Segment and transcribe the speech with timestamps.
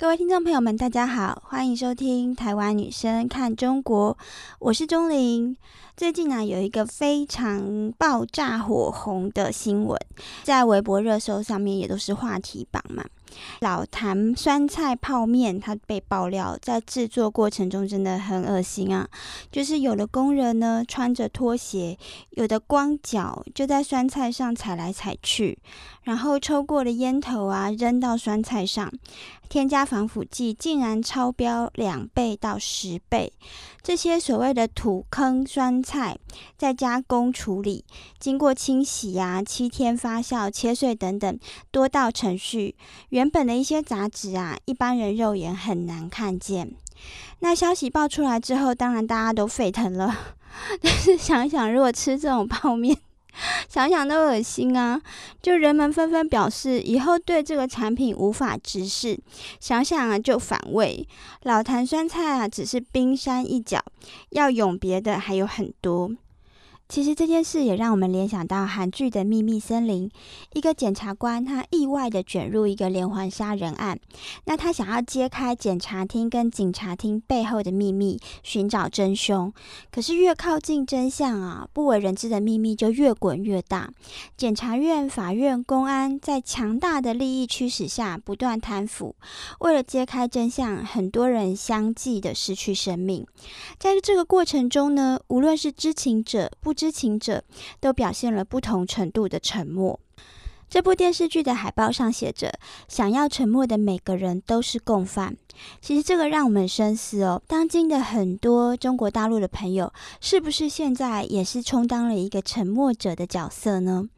[0.00, 4.14] 各位听众朋友们，大家好，欢迎收听《台湾女生看中国》，
[4.58, 5.54] 我是钟玲。
[5.94, 10.00] 最近呢，有一个非常爆炸火红的新闻，
[10.42, 13.04] 在微博热搜上面也都是话题榜嘛。
[13.60, 19.06] 老坛酸菜泡面，它被爆料在制作过程中真的很恶心啊！
[19.52, 21.96] 就是有的工人呢穿着拖鞋，
[22.30, 25.58] 有的光脚就在酸菜上踩来踩去，
[26.02, 28.90] 然后抽过的烟头啊扔到酸菜上。
[29.48, 33.32] 添加防腐剂竟然超标两倍到十倍，
[33.82, 36.16] 这些所谓的土坑酸菜，
[36.56, 37.84] 再加工处理，
[38.20, 41.36] 经过清洗呀、七天发酵、切碎等等
[41.72, 42.76] 多道程序，
[43.08, 46.72] 原本的一些杂质啊，一般人肉眼很难看见。
[47.40, 50.16] 那消息爆出来之后，当然大家都沸腾了。
[50.80, 52.96] 但是想想，如果吃这种泡面，
[53.70, 55.00] 想想都恶心啊！
[55.40, 59.16] 就人们纷纷表示，以后对这个产品无法直视。
[59.60, 61.06] 想想啊，就反胃。
[61.44, 63.80] 老坛酸菜啊，只是冰山一角，
[64.30, 66.10] 要永别的还有很多。
[66.90, 70.08] 其实这件事也让我们联想到韩剧的《秘密森林》，
[70.54, 73.96] 一个检察官他意外的卷入一个连环杀人案，
[74.46, 79.52] 那他想要揭开检察厅跟警察厅背后的秘密，寻找真凶。
[79.92, 83.92] 可是越靠近真相啊，不为人知的秘密就越滚越大。
[84.36, 89.14] 检察院、法院、公安在强大的利益驱使下不断贪腐，
[89.60, 93.24] 为了揭开真相，很多人相继的失去生命。
[93.78, 96.74] 在这个过程中呢，无论是知情者不。
[96.80, 97.44] 知情者
[97.78, 100.00] 都表现了不同程度的沉默。
[100.70, 102.52] 这部电视剧的海报上写着
[102.86, 105.36] ：“想要沉默的每个人都是共犯。”
[105.82, 114.08] 其实这个让我们深思哦，当今的很多中国大陆的朋友，是不是现在也是充当了一个沉默者的角色呢？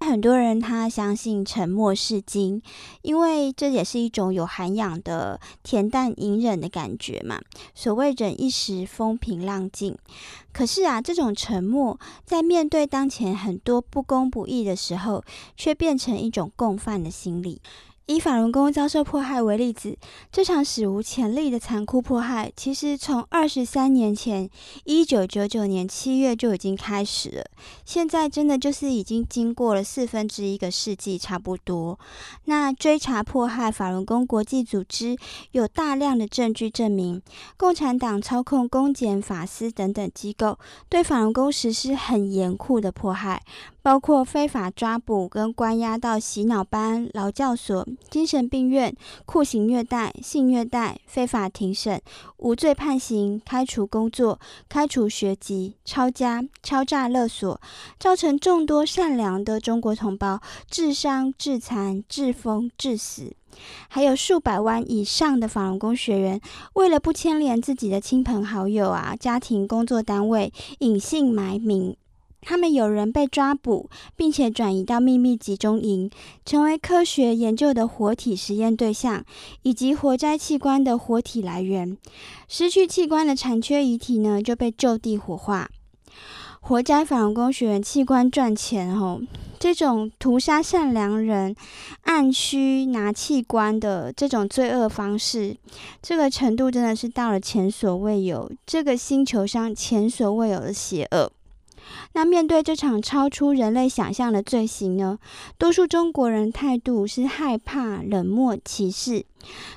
[0.00, 2.60] 很多人他相信沉默是金，
[3.02, 7.40] 因为这也是一种有涵养的恬淡隐忍的感觉嘛。
[7.72, 9.96] 所谓忍一时风平浪静，
[10.52, 15.22] 可是啊，这种沉默在面对当前很多不公不义的时候，
[15.56, 17.60] 却变变成一种共犯的心理。
[18.06, 19.96] 以法轮功遭受迫害为例子，
[20.32, 24.48] 这场史无前例的残酷迫害，其实从二十三年前，
[24.84, 27.44] 一九九九年七月就已经开始了。
[27.84, 31.98] 现在真的就是已经经过了四分之一个世纪，差不多。
[32.46, 35.16] 那追查迫害法轮功国际组织，
[35.52, 37.22] 有大量的证据证明，
[37.56, 43.42] 共产党操控公检法司等等机构，对法轮功实施很严酷的迫害。
[43.82, 48.94] 包括非法抓捕跟关押到洗脑班、劳教所、精神病院、
[49.26, 52.00] 酷刑虐待、性虐待、非法庭审、
[52.36, 54.38] 无罪判刑、开除工作、
[54.68, 57.60] 开除学籍、抄家、敲诈勒索，
[57.98, 60.40] 造成众多善良的中国同胞
[60.70, 63.34] 致伤、致残、致疯、致死，
[63.88, 66.40] 还有数百万以上的法轮功学员，
[66.74, 71.96] 为了不牵连自己的亲朋好友啊、家庭、工作单位，隐姓埋名。
[72.42, 76.10] 他们有人被抓捕，并且转移到秘密集中营，
[76.44, 79.24] 成为科学研究的活体实验对象，
[79.62, 81.96] 以及活摘器官的活体来源。
[82.48, 85.70] 失去器官的残缺遗体呢，就被就地火化。
[86.60, 89.20] 活摘法轮功学员器官赚钱，哦，
[89.58, 91.54] 这种屠杀善良人、
[92.02, 95.56] 按需拿器官的这种罪恶方式，
[96.00, 101.32] 这个程度真的是到了前所未有，这个星球上前所未有的邪恶。
[102.12, 105.18] 那面对这场超出人类想象的罪行呢？
[105.58, 109.24] 多数中国人态度是害怕、冷漠、歧视。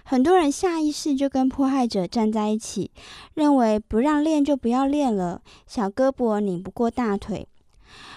[0.04, 2.92] 很多人下意识就跟迫害者站在一起，
[3.34, 7.48] 认为不让练就不要练了，小胳膊拧不过大腿。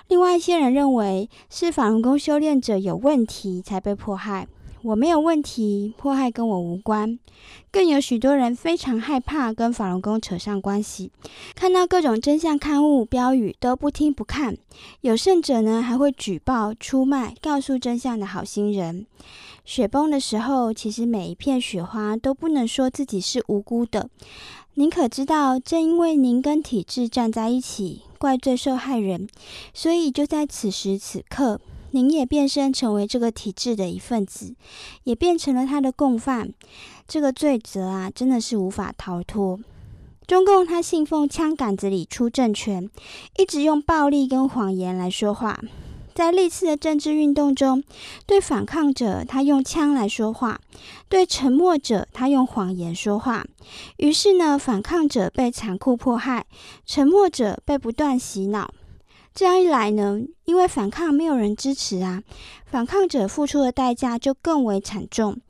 [0.09, 4.49] 另外一些人认为是法轮功修炼者有问题才被迫害。
[4.83, 7.19] 我没有问题，迫害跟我无关。
[7.71, 11.11] 更有许多人非常害怕跟法轮功扯上关系，
[11.55, 14.57] 看到各种真相刊物、标语都不听不看。
[15.01, 19.07] 有甚者呢，还会举报、出卖告诉真相的好心人。
[19.65, 24.09] 雪崩的时候，其实每一片雪花都不能说自己是无辜的。
[24.75, 29.29] 您可知道，正因为您跟体制站在一起，怪罪受害人，
[29.75, 31.61] 所以就在此时此刻。
[31.91, 34.55] 您也变身成为这个体制的一份子，
[35.05, 36.53] 也变成了他的共犯。
[37.07, 39.59] 这个罪责啊，真的是无法逃脱。
[40.27, 42.91] 中共他信奉枪杆子里出政权，
[43.39, 45.59] 一直用暴力跟谎言来说话。
[46.15, 47.83] 在历次的政治运动中，
[48.27, 50.61] 对反抗者他用枪来说话，
[51.09, 53.47] 对沉默者他用谎言说话。
[53.99, 56.45] 于是呢，反抗者被残酷迫害，
[56.85, 58.75] 沉默者被不断洗脑。
[59.39, 62.25] 这样一来呢，因为反抗没有人支持啊，
[62.67, 65.41] 反抗者付出的代价就更为惨重，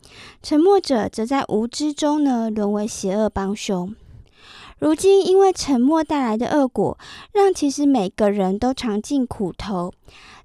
[0.43, 3.97] 沉默者则在无知中呢沦为邪恶帮凶。
[4.79, 6.99] 如今，因为沉默带来的恶果，
[7.33, 9.95] 让其实每个人都尝尽苦头。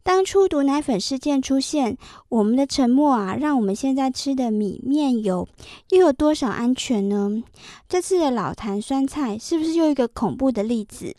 [0.04, 1.98] 当初毒奶粉事件出现，
[2.30, 5.46] 我们的沉默啊，让我们现在吃的米面油
[5.90, 7.44] 又有多少安全呢？
[7.90, 11.18] 这次的老坛酸菜是不是又一个恐怖的例子？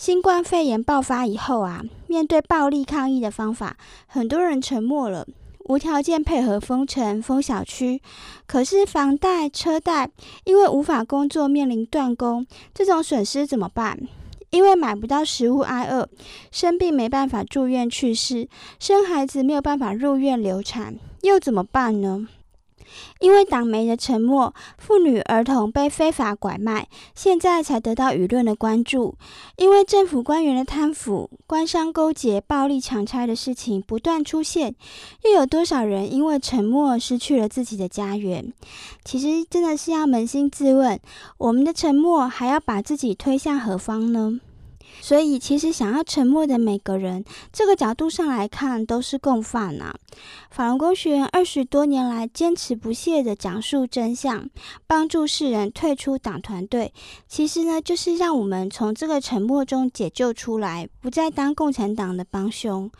[0.00, 3.76] 新冠肺炎爆发以后啊，面对暴力抗议的方法，
[4.06, 5.26] 很多人沉默了。
[5.66, 8.00] 无条件配合封城、封小区，
[8.46, 10.08] 可是房贷、车贷
[10.44, 14.00] 因为无法工作面临断供，这种损失怎么办？
[14.48, 16.08] 因为买不到食物挨饿，
[16.50, 18.48] 生病没办法住院去世，
[18.78, 22.26] 生孩子没有办法入院流产，又怎么办呢？
[23.18, 29.14] 因为党媒的沉默，妇女儿童被非法拐卖，现在才得到舆论的关注。
[29.56, 34.74] 因为政府官员的贪腐、官商勾结、暴力强拆的事情不断出现，
[35.24, 38.52] 又有多少人因为沉默失去了自己的家园？
[39.04, 40.98] 其实真的是要扪心自问，
[41.38, 44.40] 我们的沉默还要把自己推向何方呢？
[45.00, 49.94] 所以，其实想要沉默的每个人，这个角度上来看，都是共犯呐。
[50.50, 54.48] 法轮功学员二十多年来坚持不懈的讲述真相，
[54.86, 56.92] 帮助世人退出党团队，
[57.28, 62.90] 其实呢，就是让我们从这个沉默中解救出来，不再当共产党的帮凶。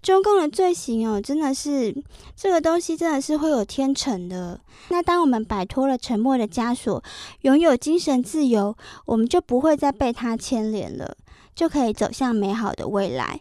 [0.00, 1.94] 中共的罪行哦，真的是
[2.36, 4.60] 这个东西，真的是会有天惩的。
[4.88, 7.02] 那当我们摆脱了沉默的枷锁，
[7.42, 11.16] 拥有精神自由，我们就不会再被他牵连了。
[11.60, 13.38] 就可以走向美好的未来。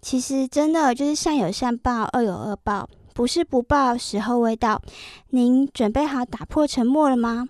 [0.00, 4.80] 其实，真的就是善有善报，恶有恶报，不是不报，时候未到。
[5.28, 7.46] 您准备好打破沉默了吗？